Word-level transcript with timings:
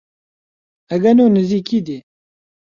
ئەگەنۆ 0.89 1.25
نزیکی 1.35 1.79
دێ 1.87 1.97